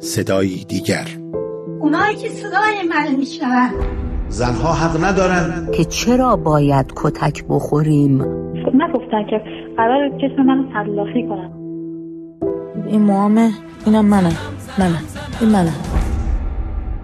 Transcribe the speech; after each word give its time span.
صدایی 0.00 0.64
دیگر. 0.64 1.06
اونایی 1.80 2.16
که 2.16 2.28
صدای 2.28 2.82
من 2.88 3.16
میشنون. 3.16 3.70
زنها 4.28 4.72
حق 4.72 5.04
ندارن 5.04 5.68
که 5.74 5.84
چرا 5.84 6.36
باید 6.36 6.92
کتک 6.96 7.44
بخوریم؟ 7.48 8.22
نگفتن 8.74 9.26
که 9.30 9.40
قرار 9.76 10.08
جسم 10.08 10.42
منو 10.42 10.72
تلافی 10.72 11.28
کنن. 11.28 11.52
این 12.86 13.02
موامه 13.02 13.50
اینم 13.86 14.04
منم 14.04 14.36
منم 14.78 15.02
این 15.40 15.50
منم 15.50 15.74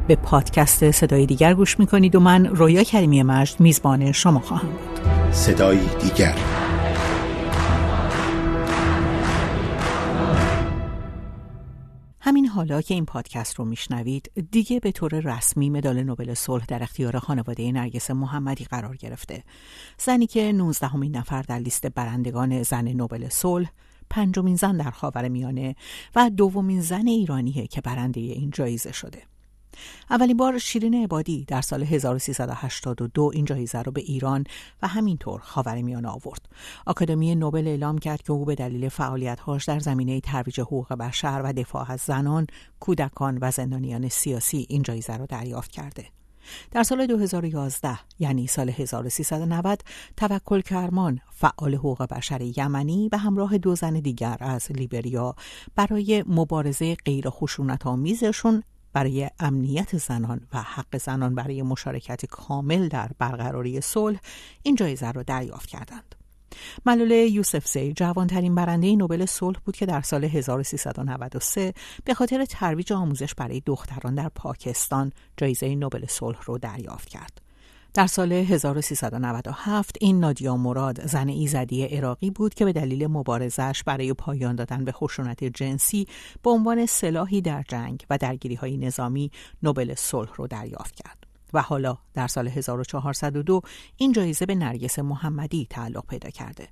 به 0.08 0.16
پادکست 0.16 0.90
صدای 0.90 1.26
دیگر 1.26 1.54
گوش 1.54 1.79
می‌کنید 1.79 2.16
و 2.16 2.20
من 2.20 2.46
رویا 2.46 2.82
کریمی 2.82 3.22
مجد 3.22 3.61
میزبان 3.61 4.12
شما 4.12 4.40
خواهم 4.40 4.68
بود. 4.68 5.00
صدایی 5.30 5.88
دیگر. 6.00 6.34
حالا 12.55 12.82
که 12.82 12.95
این 12.95 13.05
پادکست 13.05 13.55
رو 13.55 13.64
میشنوید 13.64 14.48
دیگه 14.51 14.80
به 14.80 14.92
طور 14.92 15.20
رسمی 15.20 15.70
مدال 15.70 16.02
نوبل 16.02 16.34
صلح 16.34 16.65
در 16.65 16.83
اختیار 16.83 17.19
خانواده 17.19 17.73
نرگس 17.73 18.11
محمدی 18.11 18.65
قرار 18.65 18.97
گرفته. 18.97 19.45
زنی 19.98 20.27
که 20.27 20.52
19 20.52 20.87
همین 20.87 21.16
نفر 21.16 21.42
در 21.42 21.59
لیست 21.59 21.87
برندگان 21.87 22.62
زن 22.62 22.88
نوبل 22.88 23.28
صلح 23.28 23.70
پنجمین 24.11 24.56
زن 24.56 24.77
در 24.77 24.91
خاور 24.91 25.28
میانه 25.28 25.77
و 26.16 26.30
دومین 26.30 26.80
زن 26.80 27.06
ایرانیه 27.06 27.66
که 27.66 27.80
برنده 27.80 28.20
این 28.20 28.51
جایزه 28.51 28.92
شده. 28.92 29.23
اولین 30.10 30.37
بار 30.37 30.59
شیرین 30.59 31.05
عبادی 31.05 31.45
در 31.45 31.60
سال 31.60 31.83
1382 31.83 33.30
این 33.34 33.45
جایزه 33.45 33.83
رو 33.83 33.92
به 33.92 34.00
ایران 34.00 34.45
و 34.83 34.88
همینطور 34.88 35.41
خاورمیانه 35.41 36.09
آورد. 36.09 36.48
آکادمی 36.87 37.34
نوبل 37.34 37.69
اعلام 37.69 37.98
کرد 37.98 38.23
که 38.23 38.33
او 38.33 38.45
به 38.45 38.55
دلیل 38.55 38.88
فعالیت‌هاش 38.88 39.64
در 39.64 39.78
زمینه 39.78 40.20
ترویج 40.20 40.60
حقوق 40.60 40.92
بشر 40.92 41.41
و 41.45 41.52
دفاع 41.52 41.92
از 41.92 42.00
زنان، 42.00 42.47
کودکان 42.80 43.38
و 43.41 43.50
زندانیان 43.50 44.09
سیاسی 44.09 44.66
این 44.69 44.83
جایزه 44.83 45.16
را 45.16 45.27
دریافت 45.27 45.70
کرده. 45.70 46.05
در 46.70 46.83
سال 46.83 47.06
2011 47.06 47.98
یعنی 48.19 48.47
سال 48.47 48.69
1390 48.69 49.83
توکل 50.17 50.61
کرمان 50.61 51.20
فعال 51.30 51.75
حقوق 51.75 52.02
بشر 52.02 52.41
یمنی 52.56 53.08
به 53.08 53.17
همراه 53.19 53.58
دو 53.58 53.75
زن 53.75 53.92
دیگر 53.92 54.36
از 54.41 54.72
لیبریا 54.72 55.34
برای 55.75 56.25
مبارزه 56.27 56.95
غیر 56.95 57.30
خشونت 57.30 57.86
آمیزشون 57.86 58.62
برای 58.95 59.31
امنیت 59.41 59.97
زنان 59.97 60.41
و 60.53 60.62
حق 60.62 60.97
زنان 60.97 61.34
برای 61.34 61.62
مشارکت 61.62 62.27
کامل 62.27 62.89
در 62.89 63.11
برقراری 63.19 63.81
صلح 63.81 64.19
این 64.62 64.75
جایزه 64.75 65.12
را 65.12 65.23
دریافت 65.23 65.69
کردند. 65.69 66.14
ملوله 66.86 67.17
یوسف 67.17 67.67
زی 67.67 67.92
جوانترین 67.92 68.55
برنده 68.55 68.97
نوبل 68.97 69.27
صلح 69.27 69.59
بود 69.64 69.77
که 69.77 69.86
در 69.86 70.01
سال 70.01 70.25
1393 70.25 71.75
به 72.05 72.14
خاطر 72.14 72.45
ترویج 72.45 72.92
آموزش 72.92 73.34
برای 73.34 73.62
دختران 73.67 74.14
در 74.14 74.28
پاکستان 74.28 75.12
جایزه 75.36 75.75
نوبل 75.75 76.06
صلح 76.06 76.39
را 76.47 76.58
دریافت 76.58 77.08
کرد. 77.08 77.44
در 77.95 78.06
سال 78.06 78.33
1397 78.33 79.97
این 80.00 80.20
نادیا 80.20 80.56
مراد 80.56 81.06
زن 81.06 81.28
ایزدی 81.28 81.84
عراقی 81.84 82.31
بود 82.31 82.55
که 82.55 82.64
به 82.64 82.73
دلیل 82.73 83.06
مبارزش 83.06 83.83
برای 83.86 84.12
پایان 84.12 84.55
دادن 84.55 84.84
به 84.84 84.92
خشونت 84.92 85.45
جنسی 85.45 86.06
به 86.42 86.51
عنوان 86.51 86.86
سلاحی 86.86 87.41
در 87.41 87.64
جنگ 87.69 88.05
و 88.11 88.19
درگیری 88.19 88.55
های 88.55 88.77
نظامی 88.77 89.31
نوبل 89.62 89.95
صلح 89.95 90.31
رو 90.34 90.47
دریافت 90.47 90.95
کرد. 90.95 91.27
و 91.53 91.62
حالا 91.62 91.98
در 92.14 92.27
سال 92.27 92.48
1402 92.48 93.61
این 93.97 94.12
جایزه 94.12 94.47
به 94.47 94.55
نرگس 94.55 94.98
محمدی 94.98 95.67
تعلق 95.70 96.06
پیدا 96.06 96.31
کرده. 96.31 96.69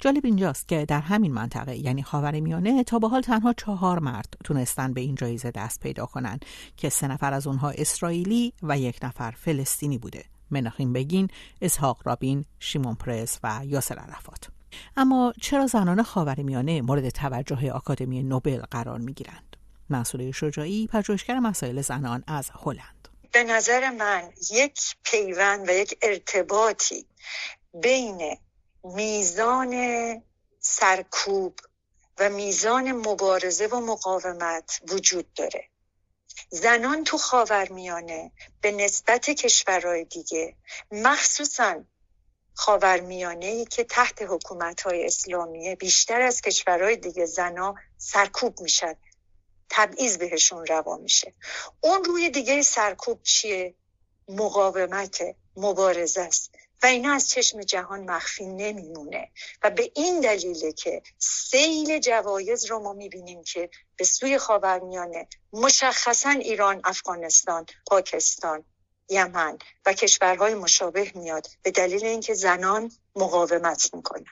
جالب 0.00 0.24
اینجاست 0.24 0.68
که 0.68 0.84
در 0.84 1.00
همین 1.00 1.32
منطقه 1.32 1.76
یعنی 1.76 2.02
خاورمیانه 2.02 2.84
تا 2.84 2.98
به 2.98 3.08
حال 3.08 3.20
تنها 3.20 3.52
چهار 3.52 3.98
مرد 3.98 4.34
تونستن 4.44 4.92
به 4.92 5.00
این 5.00 5.14
جایزه 5.14 5.50
دست 5.50 5.80
پیدا 5.80 6.06
کنند 6.06 6.44
که 6.76 6.88
سه 6.88 7.08
نفر 7.08 7.32
از 7.32 7.46
اونها 7.46 7.70
اسرائیلی 7.70 8.52
و 8.62 8.78
یک 8.78 8.98
نفر 9.02 9.30
فلسطینی 9.30 9.98
بوده. 9.98 10.24
مناخیم 10.50 10.92
بگین، 10.92 11.28
اسحاق 11.62 11.98
رابین، 12.04 12.44
شیمون 12.58 12.94
پرس 12.94 13.38
و 13.42 13.60
یاسر 13.64 13.98
عرفات. 13.98 14.48
اما 14.96 15.32
چرا 15.40 15.66
زنان 15.66 16.02
خاورمیانه 16.02 16.82
مورد 16.82 17.08
توجه 17.08 17.72
آکادمی 17.72 18.22
نوبل 18.22 18.62
قرار 18.70 18.98
می 18.98 19.12
گیرند؟ 19.12 19.56
منصوره 19.88 20.32
شجاعی 20.32 20.86
پژوهشگر 20.86 21.38
مسائل 21.38 21.82
زنان 21.82 22.24
از 22.26 22.50
هلند 22.64 23.08
به 23.32 23.44
نظر 23.44 23.90
من 23.90 24.32
یک 24.50 24.80
پیوند 25.02 25.68
و 25.68 25.72
یک 25.72 25.98
ارتباطی 26.02 27.06
بین 27.82 28.36
میزان 28.84 29.74
سرکوب 30.60 31.60
و 32.18 32.30
میزان 32.30 32.92
مبارزه 32.92 33.66
و 33.66 33.80
مقاومت 33.80 34.80
وجود 34.88 35.32
داره 35.32 35.68
زنان 36.50 37.04
تو 37.04 37.18
خاورمیانه 37.18 38.32
به 38.60 38.72
نسبت 38.72 39.30
کشورهای 39.30 40.04
دیگه 40.04 40.56
مخصوصا 40.90 41.84
خاورمیانه 42.54 43.46
ای 43.46 43.64
که 43.64 43.84
تحت 43.84 44.22
حکومت 44.22 44.80
های 44.80 45.06
اسلامیه 45.06 45.76
بیشتر 45.76 46.20
از 46.20 46.40
کشورهای 46.40 46.96
دیگه 46.96 47.26
زنا 47.26 47.74
سرکوب 47.98 48.60
می‌شد 48.60 48.96
تبعیض 49.70 50.16
بهشون 50.18 50.66
روا 50.66 50.96
میشه. 50.96 51.34
اون 51.80 52.04
روی 52.04 52.30
دیگه 52.30 52.62
سرکوب 52.62 53.22
چیه؟ 53.22 53.74
مقاومت 54.28 55.22
مبارزه 55.56 56.20
است. 56.20 56.55
و 56.82 56.86
اینا 56.86 57.12
از 57.12 57.30
چشم 57.30 57.60
جهان 57.60 58.10
مخفی 58.10 58.46
نمیمونه. 58.46 59.30
و 59.62 59.70
به 59.70 59.92
این 59.94 60.20
دلیله 60.20 60.72
که 60.72 61.02
سیل 61.18 61.98
جوایز 61.98 62.64
رو 62.64 62.78
ما 62.78 62.92
می‌بینیم 62.92 63.42
که 63.42 63.70
به 63.96 64.04
سوی 64.04 64.38
خاورمیانه 64.38 65.28
مشخصا 65.52 66.30
ایران 66.30 66.80
افغانستان 66.84 67.66
پاکستان 67.86 68.64
یمن 69.08 69.58
و 69.86 69.92
کشورهای 69.92 70.54
مشابه 70.54 71.12
میاد. 71.14 71.46
به 71.62 71.70
دلیل 71.70 72.04
اینکه 72.04 72.34
زنان 72.34 72.92
مقاومت 73.16 73.94
می‌کنن. 73.94 74.24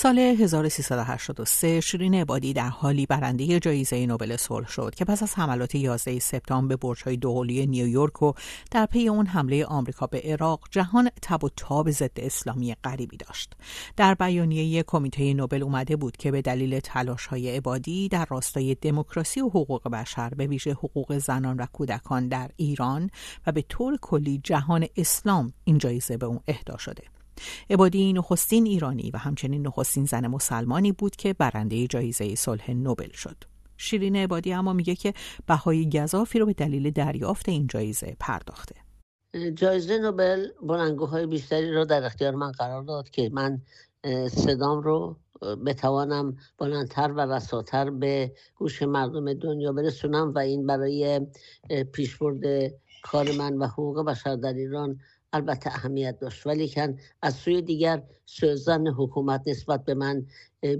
سال 0.00 0.18
1383 0.18 1.80
شیرین 1.80 2.14
عبادی 2.14 2.52
در 2.52 2.68
حالی 2.68 3.06
برنده 3.06 3.60
جایزه 3.60 4.06
نوبل 4.06 4.36
صلح 4.36 4.68
شد 4.68 4.94
که 4.94 5.04
پس 5.04 5.22
از 5.22 5.34
حملات 5.34 5.74
11 5.74 6.18
سپتامبر 6.18 6.68
به 6.68 6.76
برج‌های 6.76 7.16
دوقلوی 7.16 7.66
نیویورک 7.66 8.22
و 8.22 8.32
در 8.70 8.86
پی 8.86 9.08
اون 9.08 9.26
حمله 9.26 9.64
آمریکا 9.64 10.06
به 10.06 10.22
عراق 10.24 10.60
جهان 10.70 11.10
تب 11.22 11.44
و 11.44 11.48
تاب 11.56 11.90
ضد 11.90 12.10
اسلامی 12.16 12.74
غریبی 12.84 13.16
داشت. 13.16 13.52
در 13.96 14.14
بیانیه 14.14 14.82
کمیته 14.82 15.34
نوبل 15.34 15.62
اومده 15.62 15.96
بود 15.96 16.16
که 16.16 16.30
به 16.30 16.42
دلیل 16.42 16.80
تلاش‌های 16.80 17.56
عبادی 17.56 18.08
در 18.08 18.26
راستای 18.30 18.74
دموکراسی 18.74 19.40
و 19.40 19.48
حقوق 19.48 19.88
بشر 19.88 20.28
به 20.28 20.46
ویژه 20.46 20.72
حقوق 20.72 21.18
زنان 21.18 21.56
و 21.56 21.66
کودکان 21.72 22.28
در 22.28 22.50
ایران 22.56 23.10
و 23.46 23.52
به 23.52 23.64
طور 23.68 23.98
کلی 24.02 24.40
جهان 24.44 24.86
اسلام 24.96 25.52
این 25.64 25.78
جایزه 25.78 26.16
به 26.16 26.26
اون 26.26 26.40
اهدا 26.48 26.76
شده. 26.76 27.17
عبادی 27.70 28.12
نخستین 28.12 28.66
ایرانی 28.66 29.10
و 29.10 29.18
همچنین 29.18 29.66
نخستین 29.66 30.04
زن 30.04 30.26
مسلمانی 30.26 30.92
بود 30.92 31.16
که 31.16 31.32
برنده 31.32 31.86
جایزه 31.86 32.34
صلح 32.34 32.70
نوبل 32.70 33.12
شد. 33.12 33.36
شیرین 33.76 34.16
عبادی 34.16 34.52
اما 34.52 34.72
میگه 34.72 34.94
که 34.94 35.14
بهای 35.46 35.88
گذافی 35.88 36.38
رو 36.38 36.46
به 36.46 36.52
دلیل 36.52 36.90
دریافت 36.90 37.48
این 37.48 37.66
جایزه 37.66 38.16
پرداخته. 38.20 38.74
جایزه 39.54 39.98
نوبل 39.98 40.46
بلنگوهای 40.62 41.26
بیشتری 41.26 41.72
رو 41.72 41.84
در 41.84 42.04
اختیار 42.04 42.34
من 42.34 42.52
قرار 42.52 42.82
داد 42.82 43.10
که 43.10 43.30
من 43.32 43.62
صدام 44.28 44.82
رو 44.82 45.16
بتوانم 45.66 46.36
بلندتر 46.58 47.12
و 47.12 47.20
رساتر 47.20 47.90
به 47.90 48.32
گوش 48.54 48.82
مردم 48.82 49.32
دنیا 49.32 49.72
برسونم 49.72 50.32
و 50.34 50.38
این 50.38 50.66
برای 50.66 51.20
پیشبرد 51.92 52.72
کار 53.02 53.32
من 53.32 53.56
و 53.56 53.66
حقوق 53.66 54.04
بشر 54.04 54.36
در 54.36 54.52
ایران 54.52 54.98
البته 55.32 55.70
اهمیت 55.70 56.18
داشت. 56.18 56.46
ولی 56.46 56.68
کن 56.68 56.98
از 57.22 57.34
سوی 57.34 57.62
دیگر 57.62 58.02
سوزن 58.26 58.86
حکومت 58.86 59.42
نسبت 59.46 59.84
به 59.84 59.94
من 59.94 60.26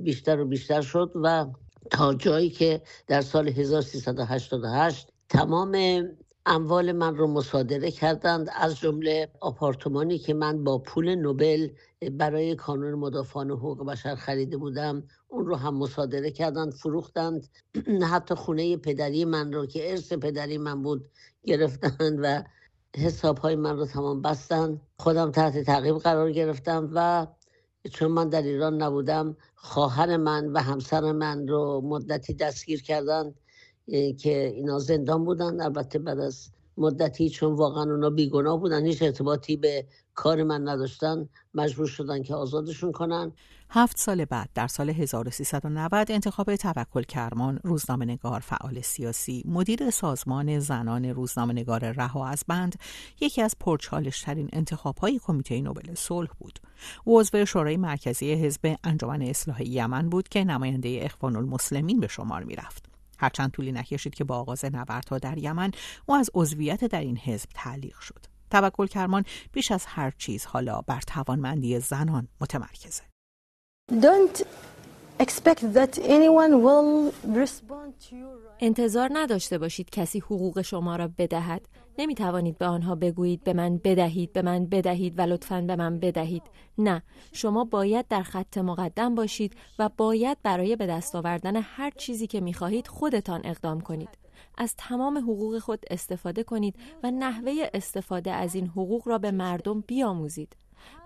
بیشتر 0.03 0.41
و 0.41 0.45
بیشتر 0.45 0.81
شد 0.81 1.13
و 1.15 1.47
تا 1.91 2.15
جایی 2.15 2.51
که 2.51 2.83
در 3.07 3.21
سال 3.21 3.49
1388 3.49 5.13
تمام 5.29 6.03
اموال 6.47 6.93
من 6.93 7.17
رو 7.17 7.27
مصادره 7.27 7.91
کردند 7.91 8.51
از 8.57 8.79
جمله 8.79 9.29
آپارتمانی 9.41 10.19
که 10.19 10.35
من 10.35 10.65
با 10.65 10.79
پول 10.79 11.15
نوبل 11.15 11.69
برای 12.13 12.55
کانون 12.55 12.95
مدافعان 12.95 13.51
حقوق 13.51 13.87
بشر 13.87 14.15
خریده 14.15 14.57
بودم 14.57 15.03
اون 15.29 15.47
رو 15.47 15.57
هم 15.57 15.75
مصادره 15.75 16.31
کردند 16.31 16.73
فروختند. 16.73 17.49
حتی 18.13 18.35
خونه 18.35 18.77
پدری 18.77 19.25
من 19.25 19.53
رو 19.53 19.67
که 19.67 19.91
ارث 19.91 20.13
پدری 20.13 20.59
من 20.59 20.83
بود 20.83 21.11
گرفتند 21.45 22.19
و 22.23 22.43
حساب 22.97 23.39
های 23.39 23.57
من 23.57 23.77
رو 23.77 23.87
تمام 23.87 24.23
بستن. 24.23 24.81
خودم 24.99 25.31
تحت 25.31 25.59
تعقیب 25.59 25.97
قرار 25.99 26.33
گرفتم 26.33 26.91
و 26.95 27.27
چون 27.93 28.11
من 28.11 28.29
در 28.29 28.43
ایران 28.43 28.83
نبودم 28.83 29.37
خواهر 29.55 30.17
من 30.17 30.47
و 30.47 30.59
همسر 30.63 31.13
من 31.13 31.49
رو 31.49 31.81
مدتی 31.85 32.35
دستگیر 32.35 32.83
کردن 32.83 33.35
که 34.19 34.53
اینا 34.55 34.79
زندان 34.79 35.25
بودن. 35.25 35.61
البته 35.61 35.99
بعد 35.99 36.21
از 36.21 36.51
مدتی 36.79 37.31
چون 37.31 37.55
واقعا 37.55 37.83
اونا 37.83 38.11
بیگناه 38.11 38.61
بودن 38.61 38.87
هیچ 38.87 39.03
ارتباطی 39.03 39.57
به 39.57 39.87
کار 40.15 40.43
من 40.43 40.69
نداشتن 40.69 41.29
مجبور 41.55 41.87
شدن 41.87 42.23
که 42.23 42.35
آزادشون 42.35 42.93
کنن. 42.93 43.33
هفت 43.71 43.99
سال 43.99 44.25
بعد 44.25 44.49
در 44.55 44.67
سال 44.67 44.91
1390 44.91 46.11
انتخاب 46.11 46.57
توکل 46.57 47.03
کرمان 47.03 47.61
روزنامه 47.65 48.05
نگار 48.05 48.41
فعال 48.41 48.81
سیاسی 48.81 49.43
مدیر 49.47 49.91
سازمان 49.91 50.59
زنان 50.59 51.05
روزنامه 51.05 51.53
نگار 51.53 51.93
رها 51.93 52.27
از 52.27 52.45
بند 52.49 52.77
یکی 53.21 53.43
از 53.43 53.55
پرچالش 53.61 54.23
ترین 54.23 54.49
انتخاب 54.53 54.97
های 54.99 55.19
کمیته 55.19 55.61
نوبل 55.61 55.95
صلح 55.95 56.31
بود. 56.39 56.59
عضو 57.07 57.45
شورای 57.45 57.77
مرکزی 57.77 58.33
حزب 58.33 58.77
انجمن 58.85 59.23
اصلاح 59.23 59.63
یمن 59.63 60.09
بود 60.09 60.29
که 60.29 60.45
نماینده 60.45 61.01
اخوان 61.03 61.37
المسلمین 61.37 62.01
به 62.01 62.07
شمار 62.07 62.45
می‌رفت. 62.45 62.88
هرچند 63.19 63.51
طولی 63.51 63.73
نکشید 63.73 64.15
که 64.15 64.25
با 64.25 64.39
آغاز 64.39 64.65
نبردها 64.65 65.19
در 65.19 65.39
یمن 65.39 65.71
او 66.07 66.15
از 66.15 66.31
عضویت 66.35 66.85
در 66.85 67.01
این 67.01 67.19
حزب 67.19 67.49
تعلیق 67.55 68.01
شد. 68.01 68.27
توکل 68.51 68.87
کرمان 68.87 69.25
بیش 69.53 69.73
از 69.73 69.87
هر 69.87 70.13
چیز 70.19 70.45
حالا 70.45 70.81
بر 70.81 71.01
توانمندی 71.01 71.81
زنان 71.81 72.29
متمرکزه. 72.41 73.03
انتظار 78.61 79.11
نداشته 79.13 79.59
باشید 79.59 79.91
کسی 79.91 80.19
حقوق 80.19 80.63
شما 80.63 80.97
را 80.97 81.11
بدهد. 81.19 81.69
نمی 81.99 82.15
توانید 82.15 82.59
به 82.59 82.67
آنها 82.67 82.95
بگویید 82.95 83.45
به 83.45 83.53
من 83.53 83.81
بدهید 83.85 84.33
به 84.33 84.43
من 84.43 84.67
بدهید 84.67 85.19
و 85.19 85.23
لطفا 85.23 85.61
به 85.61 85.77
من 85.77 85.99
بدهید. 85.99 86.43
نه 86.79 87.03
شما 87.33 87.65
باید 87.65 88.09
در 88.09 88.23
خط 88.23 88.59
مقدم 88.59 89.15
باشید 89.15 89.57
و 89.79 89.91
باید 89.97 90.39
برای 90.43 90.77
به 90.77 90.87
دست 90.87 91.17
آوردن 91.17 91.57
هر 91.57 91.91
چیزی 91.91 92.27
که 92.27 92.41
می 92.41 92.55
خواهید 92.55 92.87
خودتان 92.87 93.41
اقدام 93.45 93.81
کنید. 93.81 94.19
از 94.59 94.75
تمام 94.79 95.19
حقوق 95.19 95.59
خود 95.59 95.85
استفاده 95.91 96.43
کنید 96.43 96.77
و 97.03 97.11
نحوه 97.11 97.53
استفاده 97.75 98.31
از 98.31 98.55
این 98.55 98.67
حقوق 98.67 99.09
را 99.09 99.19
به 99.19 99.31
مردم 99.31 99.81
بیاموزید. 99.81 100.57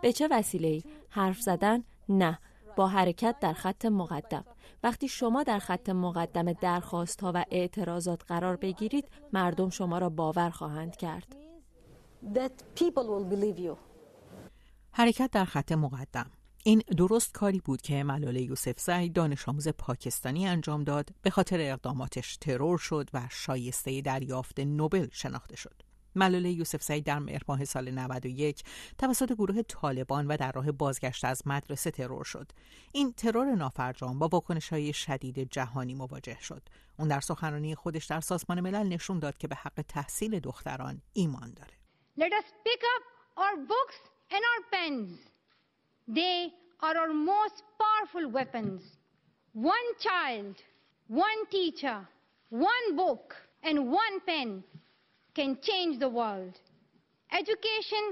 به 0.02 0.12
چه 0.12 0.28
وسیله 0.30 0.82
حرف 1.08 1.40
زدن؟ 1.40 1.84
نه. 2.08 2.38
با 2.76 2.88
حرکت 2.88 3.36
در 3.40 3.52
خط 3.52 3.84
مقدم. 3.84 4.44
وقتی 4.82 5.08
شما 5.08 5.42
در 5.42 5.58
خط 5.58 5.88
مقدم 5.88 6.52
درخواست 6.52 7.20
ها 7.20 7.32
و 7.34 7.44
اعتراضات 7.50 8.22
قرار 8.28 8.56
بگیرید 8.56 9.08
مردم 9.32 9.70
شما 9.70 9.98
را 9.98 10.08
باور 10.08 10.50
خواهند 10.50 10.96
کرد. 10.96 11.36
حرکت 14.92 15.30
در 15.30 15.44
خط 15.44 15.72
مقدم. 15.72 16.30
این 16.64 16.82
درست 16.96 17.32
کاری 17.32 17.60
بود 17.60 17.82
که 17.82 18.04
ملال 18.04 18.36
یوسف 18.36 18.80
زی 18.80 19.08
دانش 19.08 19.48
آموز 19.48 19.68
پاکستانی 19.68 20.46
انجام 20.46 20.84
داد 20.84 21.08
به 21.22 21.30
خاطر 21.30 21.56
اقداماتش 21.60 22.36
ترور 22.36 22.78
شد 22.78 23.10
و 23.14 23.28
شایسته 23.30 24.00
دریافت 24.00 24.60
نوبل 24.60 25.08
شناخته 25.12 25.56
شد. 25.56 25.91
ملاله 26.14 26.50
یوسف 26.50 26.90
در 26.90 27.18
مهر 27.18 27.64
سال 27.64 27.90
91 27.90 28.62
توسط 28.98 29.32
گروه 29.32 29.62
طالبان 29.62 30.26
و 30.26 30.36
در 30.36 30.52
راه 30.52 30.72
بازگشت 30.72 31.24
از 31.24 31.42
مدرسه 31.46 31.90
ترور 31.90 32.24
شد. 32.24 32.52
این 32.92 33.12
ترور 33.12 33.54
نافرجام 33.54 34.18
با 34.18 34.28
واکنش 34.28 34.68
های 34.68 34.92
شدید 34.92 35.50
جهانی 35.50 35.94
مواجه 35.94 36.38
شد. 36.40 36.62
اون 36.98 37.08
در 37.08 37.20
سخنرانی 37.20 37.74
خودش 37.74 38.06
در 38.06 38.20
سازمان 38.20 38.60
ملل 38.60 38.88
نشون 38.88 39.18
داد 39.18 39.38
که 39.38 39.48
به 39.48 39.54
حق 39.54 39.84
تحصیل 39.88 40.40
دختران 40.40 41.02
ایمان 41.12 41.54
داره. 41.54 41.72
Let 42.18 42.32
us 42.32 42.48
pick 42.64 42.82
up 42.94 43.04
our 43.36 43.56
books 43.72 43.98
and 44.30 44.42
our 44.50 44.62
pens. 44.72 45.18
They 46.08 46.38
are 46.80 46.96
our 47.02 47.12
most 47.32 47.58
powerful 47.82 48.26
weapons. 48.38 48.82
One 49.54 49.88
child, 50.08 50.56
one 51.08 51.40
teacher, 51.50 51.98
one 52.50 52.96
book 52.96 53.34
and 53.62 53.76
one 54.02 54.16
pen 54.26 54.64
can 55.34 55.56
change 55.68 55.98
the 55.98 56.08
world. 56.08 56.54
Education 57.40 58.04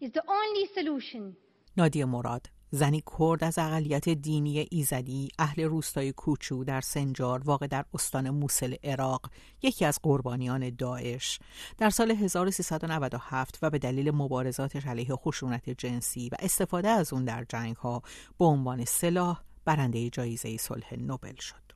is 0.00 0.10
the 0.12 0.22
only 0.28 0.66
solution. 0.74 1.36
نادیه 1.76 2.04
مراد 2.04 2.46
زنی 2.70 3.02
کرد 3.18 3.44
از 3.44 3.58
اقلیت 3.58 4.08
دینی 4.08 4.66
ایزدی 4.70 5.28
اهل 5.38 5.62
روستای 5.62 6.12
کوچو 6.12 6.64
در 6.64 6.80
سنجار 6.80 7.42
واقع 7.44 7.66
در 7.66 7.84
استان 7.94 8.30
موسل 8.30 8.74
عراق 8.84 9.30
یکی 9.62 9.84
از 9.84 9.98
قربانیان 10.02 10.70
داعش 10.70 11.38
در 11.78 11.90
سال 11.90 12.10
1397 12.10 13.58
و 13.62 13.70
به 13.70 13.78
دلیل 13.78 14.10
مبارزاتش 14.10 14.86
علیه 14.86 15.16
خشونت 15.16 15.70
جنسی 15.70 16.28
و 16.28 16.36
استفاده 16.38 16.88
از 16.88 17.12
اون 17.12 17.24
در 17.24 17.44
جنگ 17.48 17.76
ها 17.76 18.02
به 18.38 18.44
عنوان 18.44 18.84
سلاح 18.84 19.42
برنده 19.64 20.10
جایزه 20.10 20.56
صلح 20.56 20.94
نوبل 20.94 21.36
شد. 21.36 21.68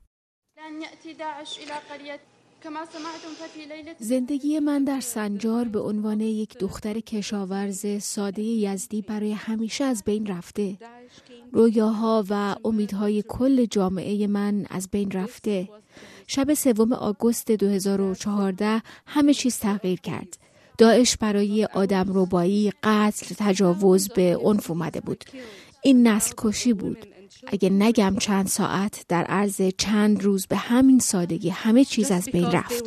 زندگی 3.99 4.59
من 4.59 4.83
در 4.83 4.99
سنجار 4.99 5.65
به 5.65 5.79
عنوان 5.79 6.21
یک 6.21 6.57
دختر 6.57 6.99
کشاورز 6.99 7.85
ساده 8.03 8.41
یزدی 8.41 9.01
برای 9.01 9.31
همیشه 9.31 9.83
از 9.83 10.03
بین 10.03 10.25
رفته. 10.25 10.77
رویاها 11.51 12.25
و 12.29 12.55
امیدهای 12.65 13.23
کل 13.27 13.65
جامعه 13.65 14.27
من 14.27 14.65
از 14.69 14.89
بین 14.91 15.11
رفته. 15.11 15.69
شب 16.27 16.53
سوم 16.53 16.93
آگوست 16.93 17.51
2014 17.51 18.81
همه 19.05 19.33
چیز 19.33 19.57
تغییر 19.59 19.99
کرد. 19.99 20.37
داعش 20.77 21.17
برای 21.17 21.65
آدم 21.65 22.13
روبایی، 22.13 22.71
قتل، 22.83 23.35
تجاوز 23.37 24.09
به 24.09 24.37
عنف 24.37 24.71
اومده 24.71 25.01
بود. 25.01 25.23
این 25.81 26.07
نسل 26.07 26.33
کشی 26.37 26.73
بود. 26.73 27.12
اگه 27.47 27.69
نگم 27.69 28.15
چند 28.19 28.47
ساعت 28.47 29.05
در 29.07 29.23
عرض 29.23 29.61
چند 29.77 30.23
روز 30.23 30.47
به 30.47 30.57
همین 30.57 30.99
سادگی 30.99 31.49
همه 31.49 31.85
چیز 31.85 32.11
از 32.11 32.29
بین 32.29 32.51
رفت. 32.51 32.83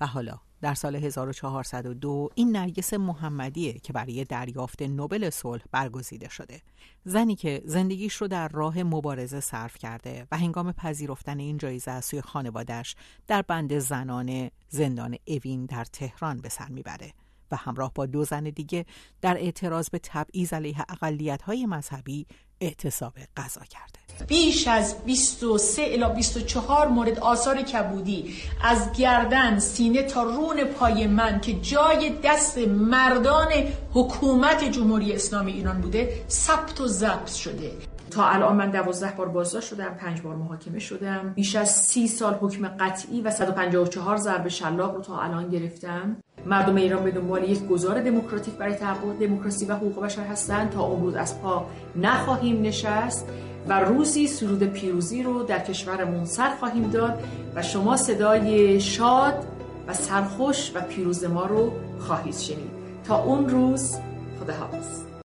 و 0.00 0.06
حالا 0.06 0.40
در 0.60 0.74
سال 0.74 0.96
1402 0.96 2.28
این 2.34 2.56
نرگس 2.56 2.94
محمدیه 2.94 3.72
که 3.72 3.92
برای 3.92 4.24
دریافت 4.24 4.82
نوبل 4.82 5.30
صلح 5.30 5.62
برگزیده 5.70 6.28
شده. 6.28 6.62
زنی 7.04 7.36
که 7.36 7.62
زندگیش 7.64 8.14
رو 8.14 8.28
در 8.28 8.48
راه 8.48 8.82
مبارزه 8.82 9.40
صرف 9.40 9.78
کرده 9.78 10.26
و 10.32 10.36
هنگام 10.36 10.72
پذیرفتن 10.72 11.38
این 11.38 11.58
جایزه 11.58 11.90
از 11.90 12.04
سوی 12.04 12.20
خانوادش 12.20 12.96
در 13.26 13.42
بند 13.42 13.78
زنان 13.78 14.50
زندان 14.68 15.16
اوین 15.26 15.66
در 15.66 15.84
تهران 15.84 16.40
به 16.40 16.48
سر 16.48 16.68
می‌بره 16.68 17.12
و 17.50 17.56
همراه 17.56 17.92
با 17.94 18.06
دو 18.06 18.24
زن 18.24 18.44
دیگه 18.44 18.86
در 19.20 19.36
اعتراض 19.36 19.90
به 19.90 19.98
تبعیض 19.98 20.52
علیه 20.52 21.38
های 21.44 21.66
مذهبی 21.66 22.26
اعتصاب 22.60 23.12
غذا 23.36 23.60
کرده. 23.60 23.96
بیش 24.26 24.68
از 24.68 25.04
23 25.04 25.82
الی 25.82 26.14
24 26.14 26.88
مورد 26.88 27.18
آثار 27.18 27.62
کبودی 27.62 28.34
از 28.64 28.92
گردن 28.92 29.58
سینه 29.58 30.02
تا 30.02 30.22
رون 30.22 30.64
پای 30.64 31.06
من 31.06 31.40
که 31.40 31.52
جای 31.52 32.12
دست 32.24 32.58
مردان 32.68 33.48
حکومت 33.92 34.64
جمهوری 34.64 35.12
اسلامی 35.12 35.52
ایران 35.52 35.80
بوده 35.80 36.24
ثبت 36.28 36.80
و 36.80 36.86
ضبط 36.88 37.32
شده. 37.32 37.72
تا 38.16 38.28
الان 38.28 38.56
من 38.56 38.70
دوازده 38.70 39.12
بار 39.16 39.28
بازداشت 39.28 39.68
شدم 39.68 39.94
پنج 39.98 40.20
بار 40.20 40.36
محاکمه 40.36 40.78
شدم. 40.78 41.32
بیش 41.34 41.56
از 41.56 41.70
سی 41.70 42.08
سال 42.08 42.34
حکم 42.34 42.68
قطعی 42.68 43.20
و 43.20 43.30
154 43.30 44.16
ضرب 44.16 44.48
شلاق 44.48 44.94
رو 44.94 45.00
تا 45.00 45.20
الان 45.20 45.48
گرفتم. 45.48 46.16
مردم 46.46 46.74
ایران 46.74 47.04
به 47.04 47.10
دنبال 47.10 47.44
یک 47.44 47.66
گذار 47.66 48.00
دموکراتیک 48.00 48.54
برای 48.54 48.74
تحقق 48.74 49.18
دموکراسی 49.20 49.64
و 49.64 49.74
حقوق 49.74 50.04
بشر 50.04 50.24
هستند. 50.24 50.70
تا 50.70 50.84
امروز 50.84 51.14
از 51.14 51.42
پا 51.42 51.66
نخواهیم 51.96 52.62
نشست 52.62 53.28
و 53.68 53.80
روزی 53.80 54.26
سرود 54.26 54.62
پیروزی 54.62 55.22
رو 55.22 55.42
در 55.42 55.58
کشورمون 55.58 56.24
سر 56.24 56.50
خواهیم 56.56 56.90
داد 56.90 57.22
و 57.54 57.62
شما 57.62 57.96
صدای 57.96 58.80
شاد 58.80 59.46
و 59.88 59.94
سرخوش 59.94 60.72
و 60.74 60.80
پیروز 60.80 61.24
ما 61.24 61.46
رو 61.46 61.72
خواهید 61.98 62.34
شنید. 62.34 62.70
تا 63.04 63.22
اون 63.22 63.48
روز 63.48 63.96
خداحافظ. 64.40 65.15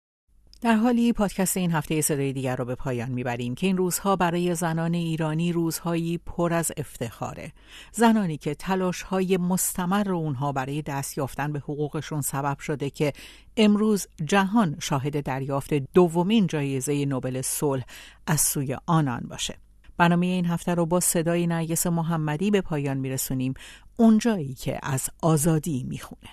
در 0.61 0.75
حالی 0.75 1.13
پادکست 1.13 1.57
این 1.57 1.71
هفته 1.71 2.01
صدای 2.01 2.33
دیگر 2.33 2.55
رو 2.55 2.65
به 2.65 2.75
پایان 2.75 3.11
می‌بریم 3.11 3.55
که 3.55 3.67
این 3.67 3.77
روزها 3.77 4.15
برای 4.15 4.55
زنان 4.55 4.93
ایرانی 4.93 5.51
روزهایی 5.51 6.17
پر 6.17 6.53
از 6.53 6.71
افتخاره. 6.77 7.51
زنانی 7.91 8.37
که 8.37 8.55
تلاش 8.55 9.01
های 9.01 9.37
مستمر 9.37 10.03
رو 10.03 10.17
اونها 10.17 10.51
برای 10.51 10.81
دست 10.81 11.17
یافتن 11.17 11.51
به 11.51 11.59
حقوقشون 11.59 12.21
سبب 12.21 12.59
شده 12.59 12.89
که 12.89 13.13
امروز 13.57 14.07
جهان 14.25 14.77
شاهد 14.79 15.23
دریافت 15.23 15.73
دومین 15.73 16.47
جایزه 16.47 17.05
نوبل 17.05 17.41
صلح 17.41 17.83
از 18.27 18.41
سوی 18.41 18.77
آنان 18.85 19.21
باشه. 19.29 19.57
برنامه 19.97 20.25
این 20.25 20.45
هفته 20.45 20.75
رو 20.75 20.85
با 20.85 20.99
صدای 20.99 21.47
نرگس 21.47 21.87
محمدی 21.87 22.51
به 22.51 22.61
پایان 22.61 22.97
میرسونیم. 22.97 23.53
اونجایی 23.97 24.53
که 24.53 24.79
از 24.83 25.09
آزادی 25.21 25.85
می‌خونه. 25.89 26.29